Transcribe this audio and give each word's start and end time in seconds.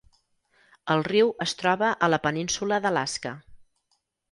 El 0.93 1.03
riu 1.07 1.29
es 1.45 1.53
troba 1.59 1.91
a 2.07 2.11
la 2.15 2.21
península 2.25 2.83
d'Alaska. 2.87 3.37